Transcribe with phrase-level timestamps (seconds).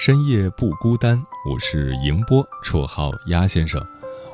[0.00, 3.86] 深夜不孤单，我是迎波，绰号鸭先生。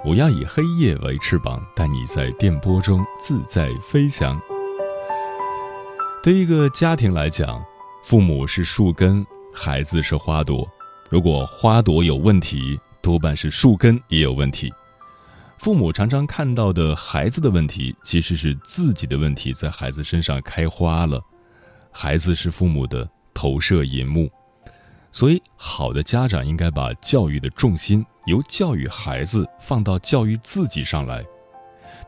[0.04, 4.40] 我要以黑夜为翅膀，带你在电波中自在飞翔。
[6.22, 7.60] 对一个家庭来讲，
[8.04, 10.64] 父母是树根，孩子是花朵。
[11.10, 14.72] 如果花朵有问题，多半是树根也有问题。
[15.58, 21.20] 父母常常看到的孩子的问题，其实是自己的问题在孩子身上开花了。
[21.90, 24.30] 孩子是父母的投射银幕。
[25.16, 31.24] 所以，好的家长应该把教育的重心由教育孩子放到教育自己上来。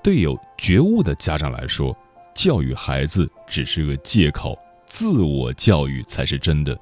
[0.03, 1.97] 对有觉悟的家长来说，
[2.35, 6.79] 教育孩子只是个借口，自我教育才是真的。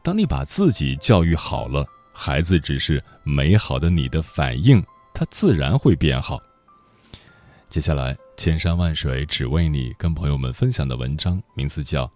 [0.00, 4.80] 当你把自己教育好了，孩子只是美好的你的反应，
[5.12, 6.40] 他自然会变好。
[7.68, 12.08] 接下来，千山万水只为你，跟朋友们分享的文章名字叫。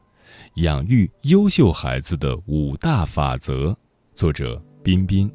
[0.57, 3.77] 养育优秀孩子的五大法则，
[4.15, 5.31] 作者彬彬。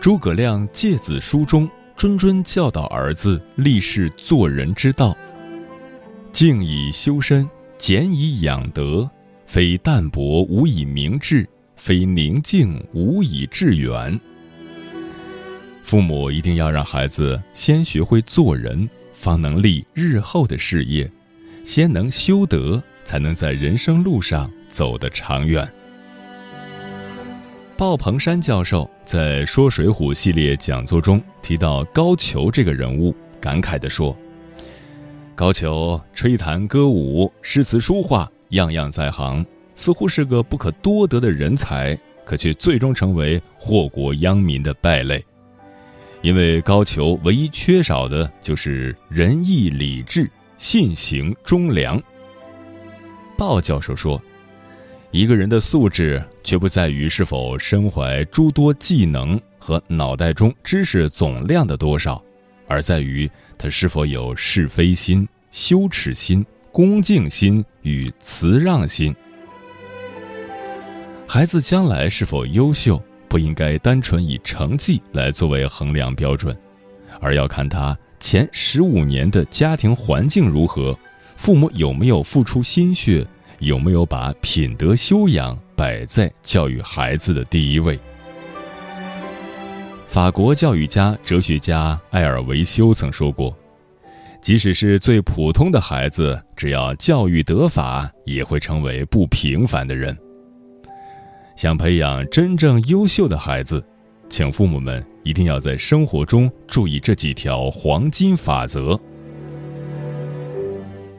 [0.00, 1.68] 诸葛亮诫子书中。
[1.98, 5.18] 谆谆教导儿子立誓做人之道，
[6.30, 7.44] 静以修身，
[7.76, 9.10] 俭以养德，
[9.46, 11.44] 非淡泊无以明志，
[11.74, 14.16] 非宁静无以致远。
[15.82, 21.04] 父母一定要让孩子先学会做人，方能立日后的事业；
[21.64, 25.68] 先能修德，才能在人生路上走得长远。
[27.78, 34.16] 鲍鹏山教授在《说水浒》系列讲座中提到高俅这个人物，感慨地说
[35.36, 39.46] ：“高俅吹弹歌舞、诗词书画样样在行，
[39.76, 45.24] 似乎是个不可多得的人才，可却最终成为祸国殃民的败类。
[46.20, 52.02] 因为高俅唯一缺少的就是仁义礼智、信行忠良。”
[53.38, 54.20] 鲍教授说。
[55.10, 62.22] 一个人的素质，绝不在于是否身怀诸多技能和脑袋中知识总量的多少，
[62.66, 69.14] 而在于他是否有是非心、羞耻心、恭敬心与辞让心。
[71.26, 76.54] 孩子将来是否优秀，不应该单纯以成绩来作为衡量标准，
[77.18, 80.94] 而要看他前十五年的家庭环境如何，
[81.34, 83.26] 父母有没有付出心血。
[83.58, 87.98] 有没有把品德修养摆在教育孩子的第一位？
[90.06, 93.54] 法国教育家、哲学家埃尔维修曾说过
[94.40, 100.16] ：“即使是最普通的孩子，只要教育得法，也会成为不平凡的人。”
[101.56, 103.84] 想培养真正优秀的孩子，
[104.28, 108.98] 请父母们一定要在生活中注意这几条黄金法则：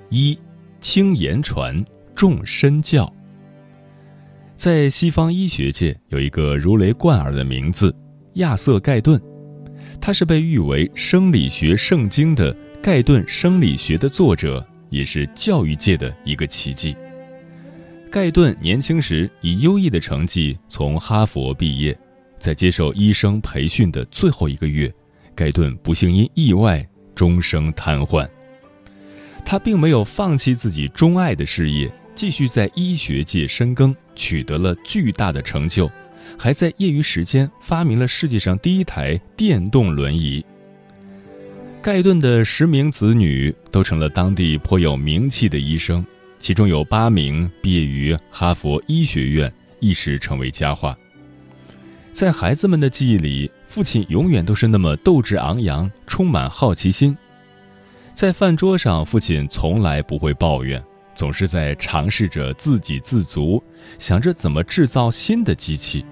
[0.10, 0.40] 一、
[0.80, 1.86] 轻言传。
[2.19, 3.10] 众身教，
[4.57, 7.95] 在西方医学界有一个如雷贯耳的名字——
[8.36, 9.18] 亚瑟·盖顿，
[10.01, 16.94] 他是被誉为生理学圣经的盖顿生理学的作者，也是教育界的一个奇迹。
[18.12, 21.98] 盖顿年轻时以优异的成绩从哈佛毕业，
[22.38, 24.94] 在接受医生培训的最后一个月，
[25.33, 28.27] 盖顿不幸因意外终生瘫痪。
[29.45, 31.89] 他并没有放弃自己钟爱的事业。
[32.19, 35.89] 继续在医学界深耕，取得了巨大的成就，
[36.38, 40.44] 还在业余时间发明了世界上第一台电动轮椅。
[41.81, 46.06] 盖顿的十名子女都成了当地颇有名气的医生，
[46.39, 49.50] 其中有八名毕业于哈佛医学院，
[49.80, 50.94] 一时成为佳话。
[52.12, 57.18] 在孩子们的记忆里，父亲永远都是那么斗志昂扬，充满好奇心。
[58.13, 60.83] 在饭桌上，父亲从来不会抱怨，
[61.19, 63.62] 总是在尝试着自给自足，
[63.98, 66.06] 想着怎么制造新的机器。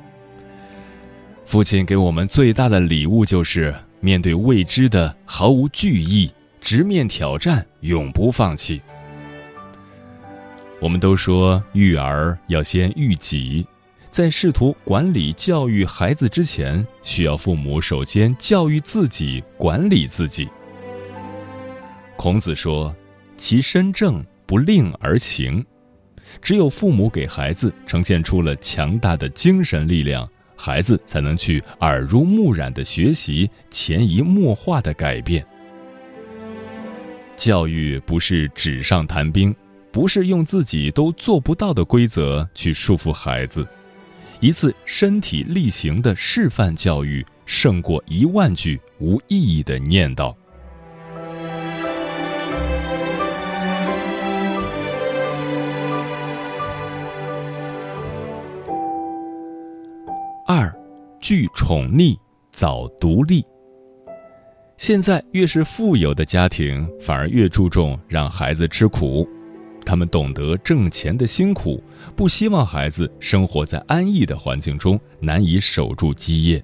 [1.46, 8.82] 父亲给我们最大的礼物就是面对未知的毫无惧意，直面挑战，永不放弃。
[10.82, 13.66] 我们都说育儿要先育己，
[14.10, 20.50] 在试图管理教育孩子之前，需要父母首先教育自己，管理自己。
[22.18, 22.94] 孔子说
[23.38, 25.64] ：“其身正，不令而行。”
[26.42, 35.46] 只有父母给孩子呈现出了强大的精神力量，孩子才能去耳濡目染的学习，潜移默化的改变。
[37.36, 39.56] 教育不是纸上谈兵。
[39.90, 43.68] 不是用自己都做不到的规则去束缚孩子，
[44.40, 50.36] 一次身体力行的示范教育胜过一万句无意义的念叨。
[61.28, 62.18] 惧宠溺，
[62.52, 63.44] 早独立。
[64.78, 69.28] 现在越是富有的家庭，反而越注重让孩子吃苦。
[69.86, 71.84] 他们懂得挣钱的辛苦，
[72.16, 76.64] 不希望孩子生活在安逸的环境中，难以守住基业。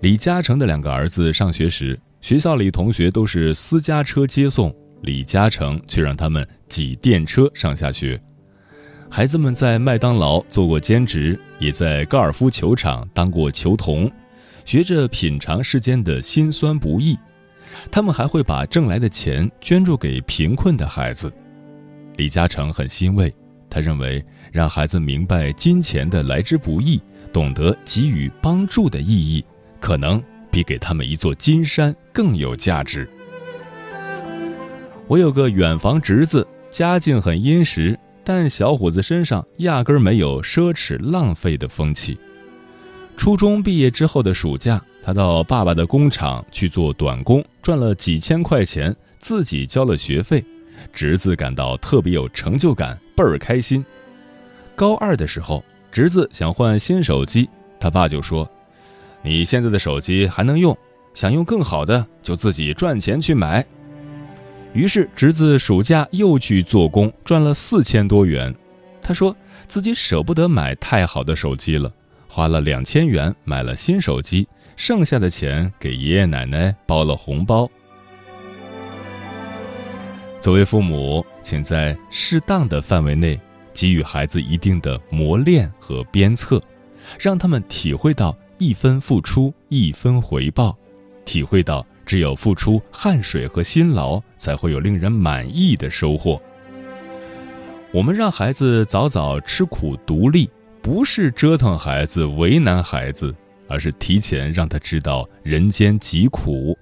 [0.00, 8.18] 李嘉诚的两个儿子上学时，学校里同学都是私家车接送，李嘉诚却让他们挤电车上下学。
[9.14, 14.10] 孩子们在麦当劳做过兼职，也在高尔夫球场当过球童，
[14.64, 17.14] 学着品尝世间的辛酸不易。
[17.90, 21.30] 他们还会把挣来的钱捐助给贫困的孩子。
[22.16, 23.30] 李嘉诚很欣慰，
[23.68, 26.98] 他认为让孩子明白金钱的来之不易，
[27.34, 29.44] 懂得给予帮助的意义，
[29.78, 33.06] 可能比给他们一座金山更有价值。
[35.06, 42.18] 我有个远房侄子，家境很殷实，但小伙子身上压根儿没有奢侈浪费的风气。
[43.16, 50.44] 初中毕业之后的暑假，他到爸爸的工厂去做短工，赚了几千块钱，自己交了学费。
[50.92, 53.84] 侄子感到特别有成就感，倍儿开心。
[54.74, 57.48] 高二的时候，侄子想换新手机，
[57.78, 58.48] 他爸就说
[59.22, 60.76] ：“你现在的手机还能用，
[61.14, 63.64] 想用更好的就自己赚钱去买。”
[64.74, 68.54] 于是侄子暑假又去做工，赚了四千多元。
[69.02, 69.36] 他说
[69.66, 71.92] 自己舍不得买太好的手机了，
[72.26, 77.70] 花了两千元买了新手机，剩下的钱给爷爷奶奶包了红包。
[80.40, 83.38] 作为父母，请在适当的范围内
[83.72, 86.62] 给予孩子一定的磨练和鞭策，
[87.18, 90.76] 让他们体会到一分付出一分回报，
[91.24, 96.38] 体会到只有付出汗水和辛劳，才会有令人满意的收获。
[97.90, 100.46] 我们让孩子早早吃苦独立，
[100.82, 103.34] 不是折腾孩子、为难孩子，
[103.66, 106.76] 而是提前让他知道人间疾苦，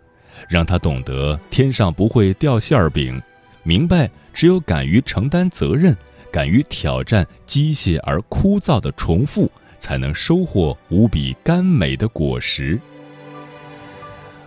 [0.49, 3.23] 让他懂得天上不会掉馅儿饼。
[3.63, 5.97] 明白，只有敢于承担责任，
[6.33, 12.77] 敢于挑战机械而枯燥的重复，才能收获无比甘美的果实。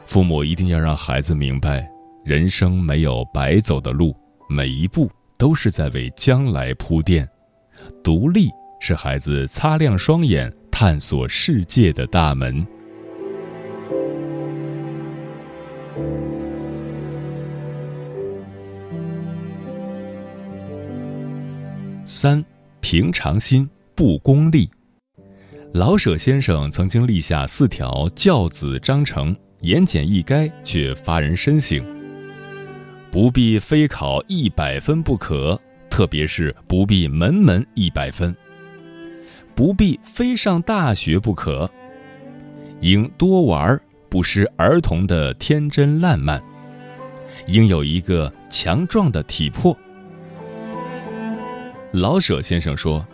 [0.05, 1.89] 父母一定要让孩子明白，
[2.23, 4.15] 人生没有白走的路，
[4.47, 7.27] 每一步都是在为将来铺垫。
[8.03, 12.65] 独立是孩子擦亮双眼、探索世界的大门。
[22.05, 22.43] 三，
[22.81, 24.69] 平常心不功利。
[25.73, 31.83] 老舍先生曾经立下四条教子章程，言简意赅却发人深省。
[33.09, 38.33] 不必非考一百分不可，特别是不必门门一百分；
[39.55, 41.69] 不必非上大学不可，
[42.81, 43.79] 应多玩，
[44.09, 46.41] 不失儿童的天真烂漫；
[47.47, 49.77] 应有一个强壮的体魄。
[51.93, 53.05] 老舍先生说：“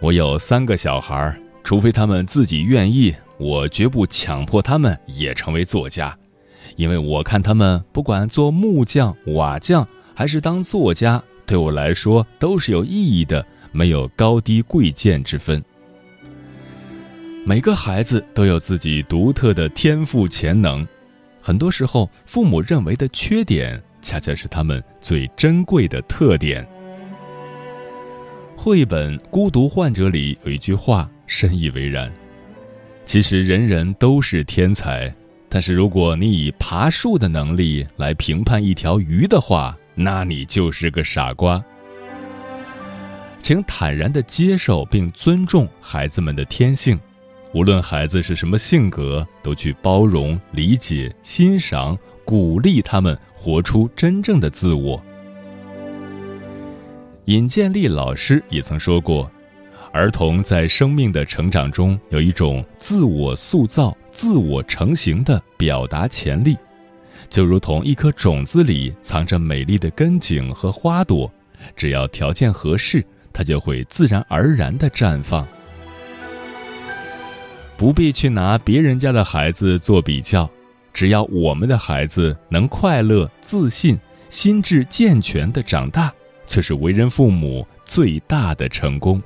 [0.00, 6.16] 我有三个小孩，除非他们自己愿意，我绝不强迫他们也成为作家，
[6.76, 15.62] 因为我看他们不管做木匠、瓦匠，还是当作家，对我来说都是有意义的，没有高低贵贱之分。
[17.46, 20.86] 每个孩子都有自己独特的天赋潜能，
[21.40, 26.66] 很多时候，父母认为的缺点，恰恰是他们最珍贵的特点。”
[28.54, 32.12] 绘本《孤独患者》里有一句话深以为然：
[33.08, 35.10] 其实人人都是天才，
[35.48, 41.64] 但是如果你以爬树的能力来评判一条鱼的话，那你就是个傻瓜。
[43.40, 47.00] 请坦然地接受并尊重孩子们的天性，
[47.54, 55.02] 无论孩子是什么性格，都去包容、理解、欣赏、鼓励他们活出真正的自我。
[57.24, 59.30] 尹建莉老师也曾说过，
[59.92, 66.56] 儿童在生命的成长中有一种自我塑造、自我成型的表达潜力，
[67.28, 71.30] 就如同一颗种子里藏着美丽的根茎和花朵，
[71.74, 73.04] 只要条件合适。
[73.30, 75.46] 它就会自然而然的绽放，
[77.76, 80.50] 不必去拿别人家的孩子做比较，
[80.92, 83.96] 只要我们的孩子能快乐、自信、
[84.28, 86.12] 心智健全的长大，
[86.46, 89.22] 就是为人父母最大的成功。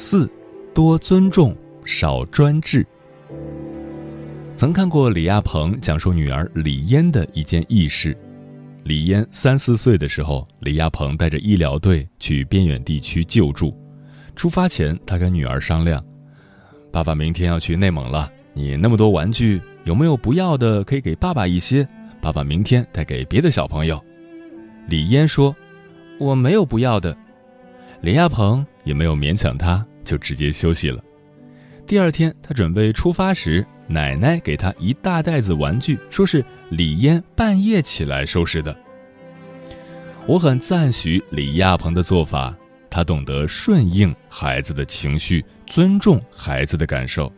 [0.00, 0.30] 四，
[0.72, 1.52] 多尊重。
[1.84, 2.86] 少专制。
[4.54, 8.16] 曾看过李亚鹏讲述女儿李嫣的一件轶事。
[8.84, 13.76] 李嫣三四岁的时候，李亚鹏带着医疗队去边远地区救助。
[14.36, 16.00] 出发前，他跟女儿商量
[16.92, 21.84] ：“爸爸明天要去内蒙了，你那么多玩具，有没有不要的可以给爸爸一些？
[22.22, 24.00] 爸爸明天带给别的小朋友。”
[24.88, 25.56] 李嫣说
[26.20, 27.16] ：“我没有不要的。”
[28.00, 31.04] 李亚鹏也没有勉强他，就直接休息了。
[31.86, 38.74] 第二天，他准备出发时，奶奶给他一大袋子玩具，说是李嫣半夜起来收拾的。
[40.26, 42.56] 我很赞许李亚鹏的做法，
[42.88, 47.30] 他懂得顺应孩子的情绪，尊重孩子的感受。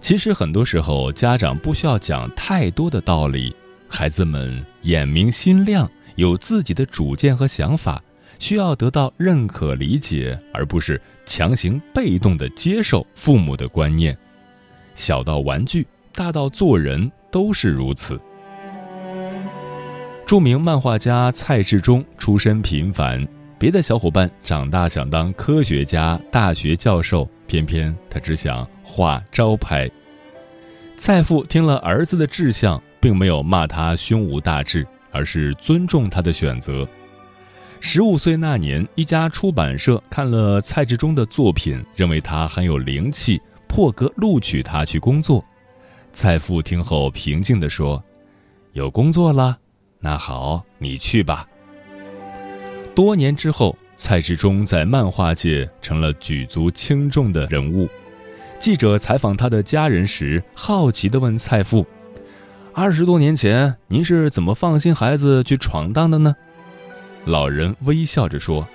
[0.00, 3.54] 其实很多时候，家长不需要讲太多的道理，
[3.88, 8.02] 孩子们眼明心亮，有自己的主见和想法。
[8.38, 14.16] 需要得到认可、理解，而不是强行被动的接受父母的观念。
[14.94, 18.20] 小到玩具，大到做人，都是如此。
[20.26, 23.26] 著名漫画家蔡志忠出身平凡，
[23.58, 29.88] 别的小伙伴长大想当科学家、大学教授，偏偏他只想画招牌。
[30.96, 36.88] 蔡父听了儿子的志向，并没有骂他胸无大志，而是尊重他的选择。
[37.88, 45.42] 十五岁那年，一家出版社看了蔡志忠的作品，认为他很有灵气，破格录取他去工作。
[46.12, 48.02] 蔡父听后平静地说
[48.74, 49.56] ：“有工作了，
[50.00, 51.46] 那好，你去吧。”
[52.92, 57.88] 多年之后，蔡志忠在漫画界成了举足轻重的人物。
[58.58, 61.86] 记者采访他的家人时，好奇地问蔡父
[62.74, 66.34] ：“二十多年前，您是怎么放心孩子去闯荡的呢？”
[67.26, 68.66] 老人微笑着说：“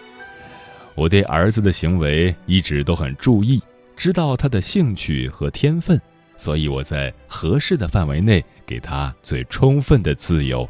[0.93, 3.62] 我对儿子的行为一直都很注意，
[3.96, 6.00] 知道他的兴趣和天分，
[6.36, 10.67] 所以我在合适的范围内给他最充分的自由。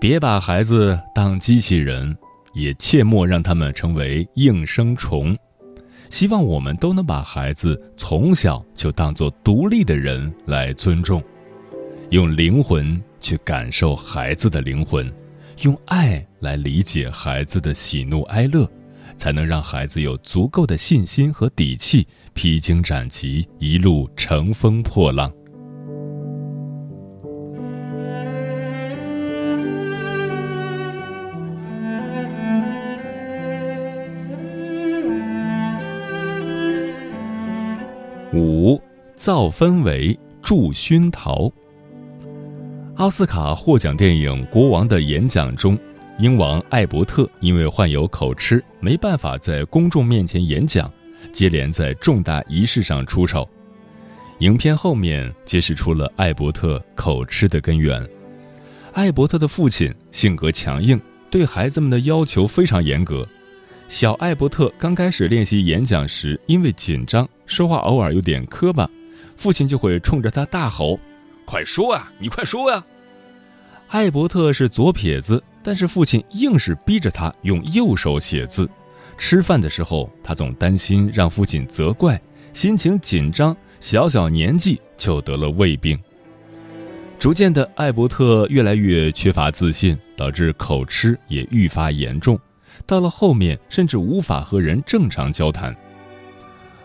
[0.00, 2.16] 别把孩子当机器人，
[2.54, 5.36] 也切莫让他们成为应声虫。
[6.08, 11.20] 希望我们都能把孩子从小就当做独立的人来尊重，
[12.10, 15.12] 用灵魂。”去感受孩子的灵魂，
[15.62, 18.64] 用爱来理解孩子的喜怒哀乐，
[19.16, 25.32] 才能让孩子有足够的信心和底气，披荆斩棘，一路乘风破浪。
[38.32, 38.80] 五，
[39.16, 41.52] 造氛围，助熏陶。
[42.98, 45.78] 奥斯卡获奖电影《国王的演讲》中，
[46.18, 50.92] 英王艾伯特因为患有口吃，没办法在公众面前演讲，
[51.30, 53.48] 接连在重大仪式上出丑。
[54.40, 58.04] 影片后面揭示出了艾伯特口吃的根源。
[58.92, 61.00] 艾伯特的父亲性格强硬，
[61.30, 63.24] 对孩子们的要求非常严格。
[63.86, 68.90] 小艾伯特刚开始练习演讲时，因为紧张，说话偶尔有点磕巴，
[69.36, 70.98] 父亲就会冲着他大吼。
[71.50, 72.06] 快说呀！
[72.18, 72.84] 你快说呀！
[73.88, 78.68] 艾伯特是左撇子，但是父亲硬是逼着他用右手写字。
[79.16, 82.20] 吃饭的时候，他总担心让父亲责怪，
[82.52, 85.98] 心情紧张，小小年纪就得了胃病。
[87.18, 92.38] 逐渐的，艾伯特越来越缺乏自信，导致口吃也愈发严重。
[92.84, 95.74] 到了后面，甚至无法和人正常交谈。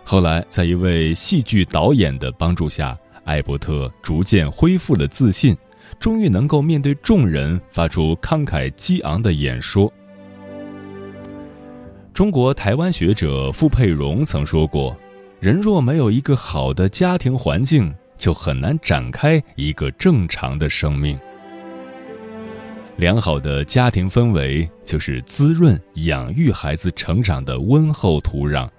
[0.06, 5.56] 后来，在一位戏剧导演的帮助下，艾伯特逐渐恢复了自信，
[6.00, 9.92] 终于能够面对众人发出慷慨激昂的演说。
[12.14, 14.96] 中国台湾学者傅佩荣曾说过
[15.42, 21.18] ：“人若没有一个好的家庭环境，就很难展开一个正常的生命。
[22.98, 28.70] 良好的家庭氛围就是滋润、养育孩子成长的温厚土壤，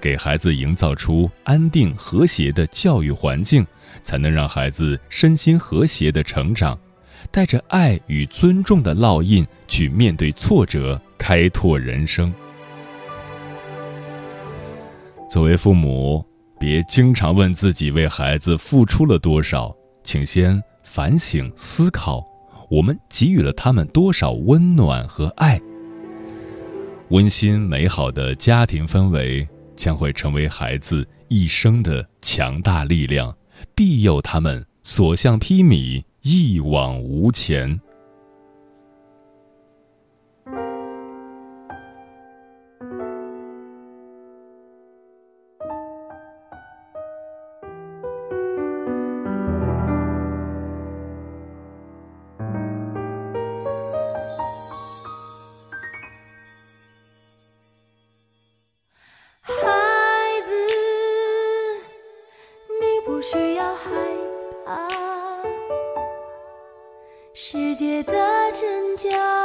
[0.00, 3.66] 给孩子营造出安定和谐的教育环境，
[4.02, 6.78] 才能让孩子身心和谐的成长，
[7.30, 12.32] 带着爱与尊重的烙印去面对挫折，开拓人生。”
[15.28, 16.24] 作为父母，
[16.58, 22.24] 别经常问自己为孩子付出了多少，请先反省思考，
[22.68, 25.60] 我们给予了他们多少温暖和爱。
[27.10, 29.48] 温馨美好的家庭氛围
[29.80, 33.34] 将会成为孩子一生的强大力量，
[33.74, 37.80] 庇佑他们所向披靡，一往无前。
[67.80, 68.12] 觉得
[68.52, 69.39] 真假。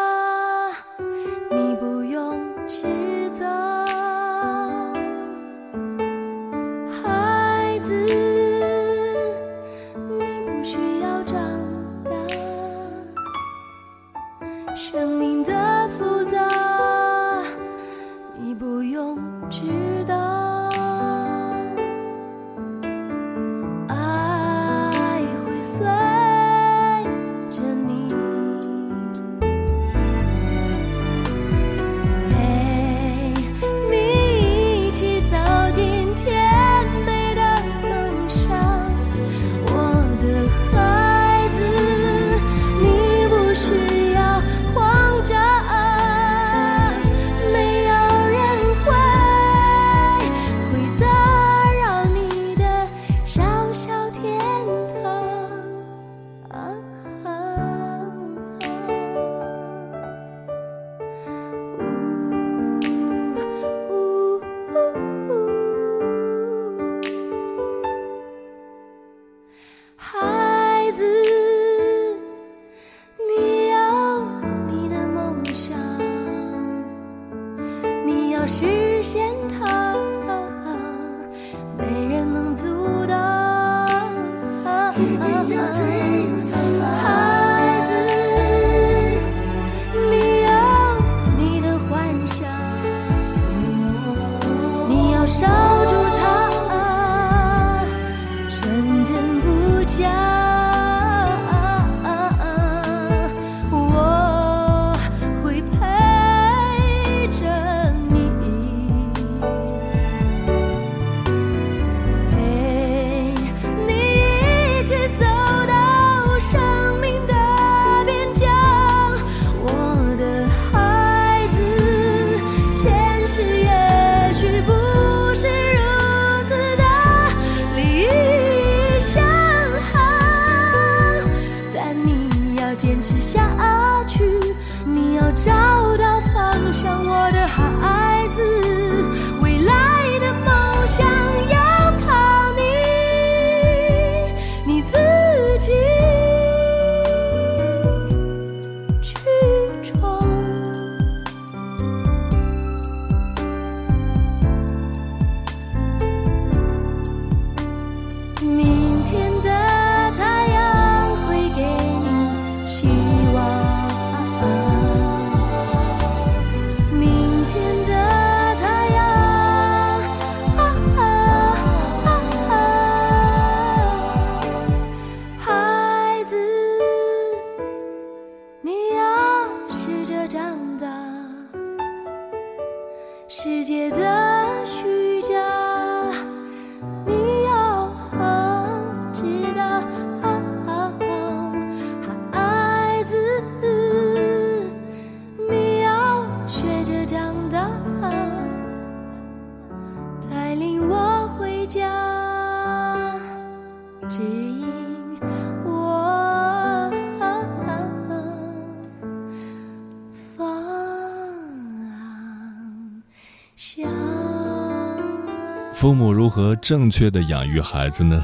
[216.35, 218.21] 何正确的养育孩子呢？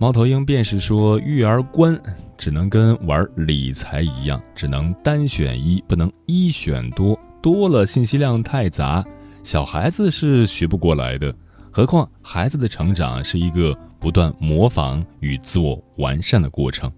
[0.00, 1.96] 猫头鹰便是说，育儿观
[2.36, 9.04] 只能跟玩理财一样，只能单选一，不能一选多，多了信息量太杂，
[9.44, 11.32] 小孩子是学不过来的。
[11.70, 16.90] 何况孩子的成长是一个不断模仿与自我完善的过程，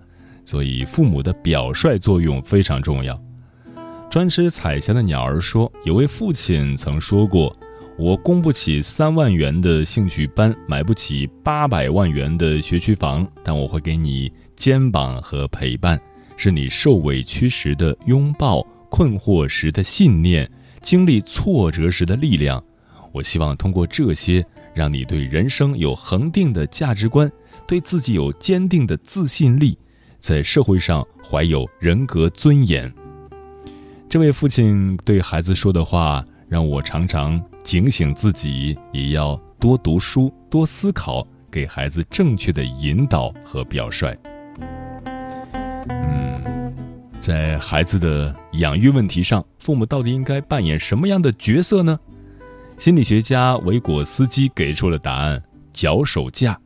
[0.46, 3.22] 所以父母的表率作用非常重要。
[4.08, 7.54] 专吃彩霞的鸟儿说，有位父亲曾说过
[7.98, 16.00] ：“我供不起三万元的兴趣班，买不起八百万元的学区房，但我会给你肩膀和陪伴，
[16.36, 20.50] 是你受委屈时的拥抱，困惑时的信念，
[20.80, 22.62] 经历挫折时的力量。
[23.12, 27.30] 我希望通过这些。”让你对人生有恒定的价值观，
[27.68, 29.76] 对自己有坚定的自信力，
[30.18, 32.90] 在社会上怀有人格尊严。
[34.08, 44.14] 这位父亲对孩子说的话，让我常常警醒自己，也要多读书、多思考，给孩子正确的引导和表率。
[45.88, 46.70] 嗯，
[47.18, 51.98] 在孩子的养育问题上，父母到底应该扮演什么样的角色呢？
[52.76, 56.60] 心理学家维果斯基给出了答案：脚手架，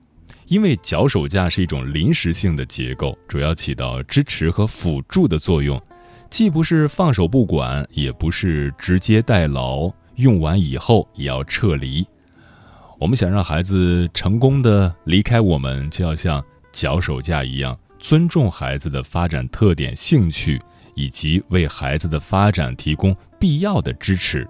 [0.49, 5.81] 因为脚手架是一种临时性的结构，主要起到支持和辅助的作用，
[6.29, 12.07] 既不是放手不管，也不是直接代劳，用完以后也要撤离。
[12.99, 20.61] 我们想让孩子成功的离开我们，就要像脚手架一样，尊重孩子的发展特点、兴趣，
[20.95, 24.47] 以及为孩子的发展提供必要的支持。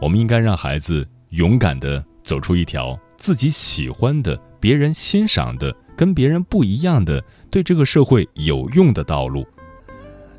[0.00, 9.46] 我们应该让孩子勇敢地走出一条自己喜欢的、别人欣赏的、跟别人不一样的、对这个社会有用的道路。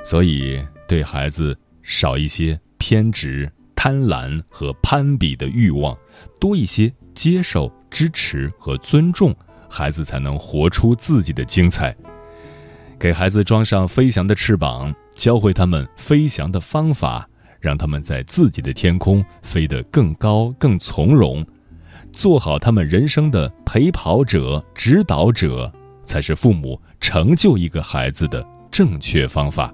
[0.06, 5.98] 所以，对孩子少一些偏执、贪婪和攀比的欲望，
[6.40, 9.36] 多一些接受、支持和尊重，
[9.68, 11.96] 孩子才能活出自己的精彩。
[13.00, 17.28] 给孩子装上飞翔的翅膀，教会他们飞翔的方法。
[17.60, 21.44] 让他们在自己的天空飞得更高、更从容，
[22.14, 25.74] 做好他们人生的陪跑者、指导者，
[26.06, 29.74] 才是父母成就一个孩子的正确方法。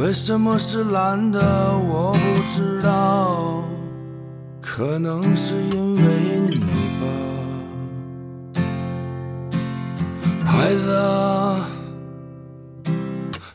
[0.00, 1.38] 为什么是蓝的，
[1.76, 2.18] 我不
[2.54, 3.62] 知道，
[4.58, 6.02] 可能是因为
[6.48, 6.56] 你
[6.98, 7.04] 吧。
[10.46, 10.98] 孩子。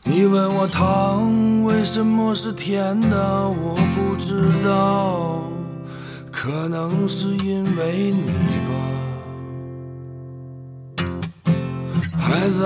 [0.04, 5.42] 你问我糖为什么是甜的，我不知道，
[6.30, 8.30] 可能是因为你
[8.68, 8.72] 吧，
[12.16, 12.64] 孩子。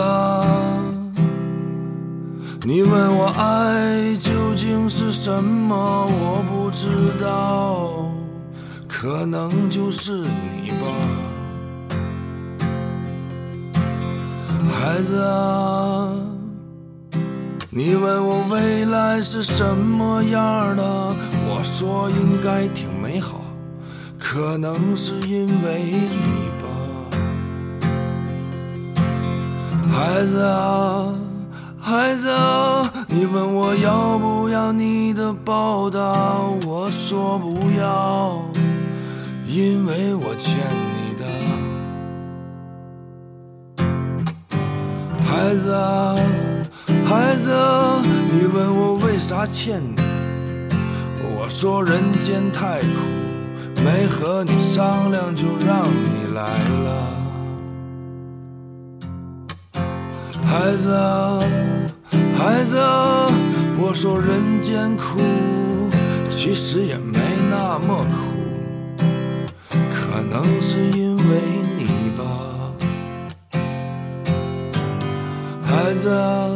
[2.63, 8.05] 你问我爱究竟是什么，我不知道，
[8.87, 10.87] 可能就是你吧，
[14.71, 16.13] 孩子啊。
[17.71, 20.83] 你问我未来是什么样的，
[21.49, 23.41] 我说应该挺美好，
[24.19, 26.67] 可能是因为你吧，
[29.91, 31.15] 孩子啊，
[31.83, 32.29] 孩子，
[33.09, 35.99] 你问我要不要你的报答，
[36.67, 38.45] 我说不要，
[39.47, 40.55] 因为我欠
[40.93, 41.25] 你的，
[45.25, 46.15] 孩子啊。
[47.07, 47.51] 孩子，
[48.31, 50.01] 你问我为啥欠你？
[51.23, 52.87] 我说人间太苦，
[53.83, 57.20] 没和你商量就让你来了。
[60.51, 61.39] 孩子啊，
[62.37, 62.77] 孩子，
[63.79, 65.21] 我说人间苦，
[66.29, 69.05] 其实也没那么苦，
[69.95, 71.23] 可能是因为
[71.79, 72.27] 你吧，
[75.65, 76.09] 孩子。
[76.09, 76.50] 啊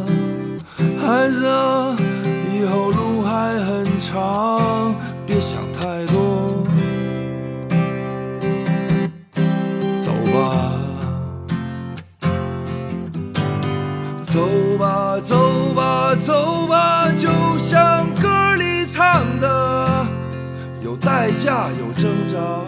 [20.94, 22.63] 有代价，有挣扎。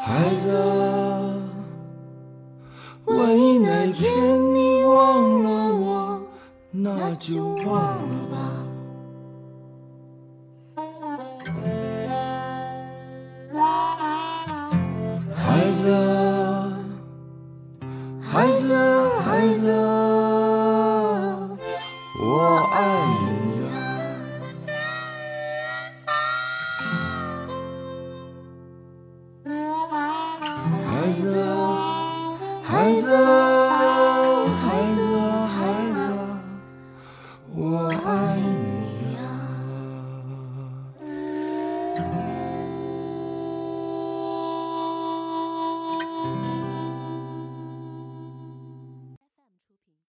[0.00, 0.52] 孩子，
[3.04, 6.20] 万一哪天你忘了我，
[6.70, 7.47] 那就。